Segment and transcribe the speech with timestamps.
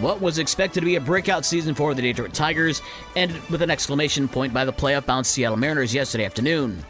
[0.00, 2.80] What was expected to be a breakout season for the Detroit Tigers
[3.14, 6.82] ended with an exclamation point by the playoff bound Seattle Mariners yesterday afternoon.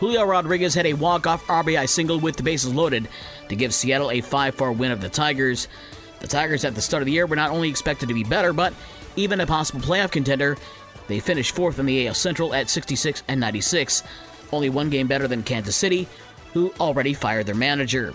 [0.00, 3.08] Julio Rodriguez had a walk-off RBI single with the bases loaded
[3.50, 5.68] to give Seattle a 5-4 win of the Tigers.
[6.20, 8.54] The Tigers at the start of the year were not only expected to be better,
[8.54, 8.72] but
[9.16, 10.56] even a possible playoff contender.
[11.08, 14.02] They finished fourth in the AL Central at 66 and 96,
[14.50, 16.08] only one game better than Kansas City,
[16.54, 18.14] who already fired their manager.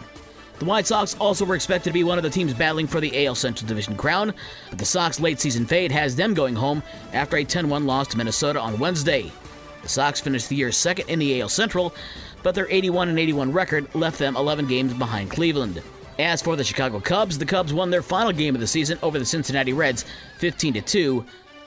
[0.61, 3.25] The White Sox also were expected to be one of the teams battling for the
[3.25, 4.31] AL Central Division crown,
[4.69, 8.09] but the Sox late season fade has them going home after a 10 1 loss
[8.09, 9.31] to Minnesota on Wednesday.
[9.81, 11.95] The Sox finished the year second in the AL Central,
[12.43, 15.81] but their 81 81 record left them 11 games behind Cleveland.
[16.19, 19.17] As for the Chicago Cubs, the Cubs won their final game of the season over
[19.17, 20.05] the Cincinnati Reds
[20.37, 21.25] 15 2.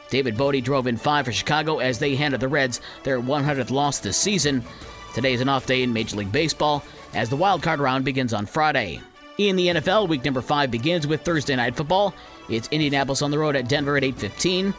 [0.08, 3.98] David Bote drove in five for Chicago as they handed the Reds their 100th loss
[3.98, 4.62] this season.
[5.14, 8.32] Today is an off day in Major League Baseball as the wild card round begins
[8.32, 9.00] on Friday.
[9.38, 12.14] In the NFL, week number 5 begins with Thursday night football.
[12.48, 14.74] It's Indianapolis on the road at Denver at 8:15.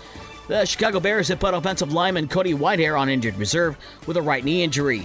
[0.47, 4.43] The Chicago Bears have put offensive lineman Cody Whitehair on injured reserve with a right
[4.43, 5.03] knee injury.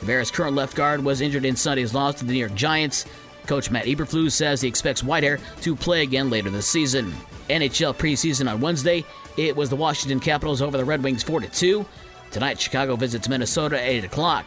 [0.00, 3.06] The Bears' current left guard was injured in Sunday's loss to the New York Giants.
[3.46, 7.14] Coach Matt Eberflus says he expects Whitehair to play again later this season.
[7.48, 9.04] NHL preseason on Wednesday,
[9.36, 11.84] it was the Washington Capitals over the Red Wings 4 2.
[12.30, 14.46] Tonight, Chicago visits Minnesota at 8 o'clock.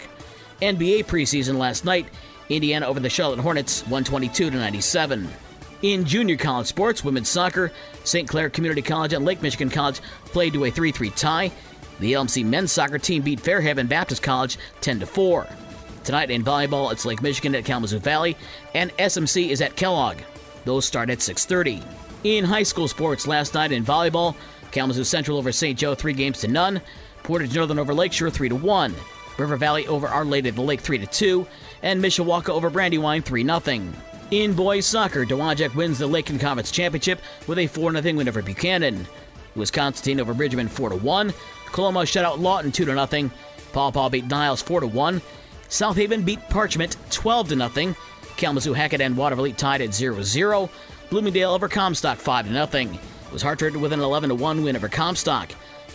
[0.62, 2.08] NBA preseason last night,
[2.50, 5.28] Indiana over the Charlotte Hornets 122 to 97.
[5.84, 7.72] In junior college sports, women's soccer,
[8.04, 8.28] St.
[8.28, 11.52] Clair Community College and Lake Michigan College played to a 3 3 tie.
[12.00, 15.48] The LMC men's soccer team beat Fairhaven Baptist College 10 4.
[16.04, 18.36] Tonight in volleyball, it's Lake Michigan at Kalamazoo Valley,
[18.74, 20.18] and SMC is at Kellogg.
[20.66, 21.84] Those start at 6:30.
[22.24, 24.36] In high school sports last night in volleyball,
[24.72, 25.78] Kalamazoo Central over St.
[25.78, 26.82] Joe three games to none.
[27.22, 28.96] Portage Northern over Lakeshore three to one.
[29.38, 31.48] River Valley over the Lake 3 2,
[31.84, 33.94] and Mishawaka over Brandywine 3 0.
[34.32, 38.28] In boys soccer, Dowagiac wins the Lake and Conference Championship with a 4 0 win
[38.28, 39.08] over Buchanan.
[39.56, 41.34] Wisconsin over Bridgman 4 1.
[41.72, 43.32] Coloma shut out Lawton 2 0.
[43.74, 45.22] Paw Paw beat Niles 4 1.
[45.70, 47.96] South Haven beat Parchment 12 0.
[48.38, 50.70] Kalamazoo Hackett and Waterville tied at 0 0.
[51.10, 52.68] Bloomingdale over Comstock 5 0.
[52.74, 55.52] It was Hartford with an 11 1 win over Comstock.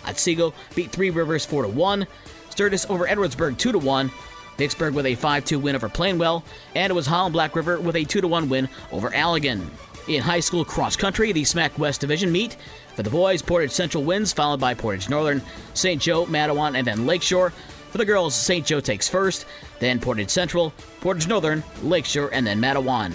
[0.07, 2.07] Otsego beat Three Rivers 4 1.
[2.53, 4.11] Sturgis over Edwardsburg 2 1.
[4.59, 7.97] Vicksburg with a 5 2 win over Plainwell, and it was Holland Black River with
[7.97, 9.67] a 2 1 win over Allegan.
[10.07, 12.57] In high school cross country, the SMAC West Division meet.
[12.95, 15.41] For the boys, Portage Central wins, followed by Portage Northern,
[15.73, 16.01] St.
[16.03, 17.51] Joe, Mattawan, and then Lakeshore.
[17.91, 18.67] For the girls, St.
[18.67, 19.47] Joe takes first,
[19.79, 23.13] then Portage Central, Portage Northern, Lakeshore, and then Mattawan.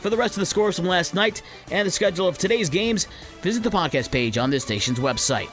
[0.00, 3.06] For the rest of the scores from last night and the schedule of today's games,
[3.40, 5.48] visit the podcast page on this station's website.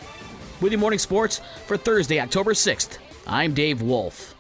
[0.60, 4.36] With your morning sports for Thursday, October 6th, I'm Dave Wolf.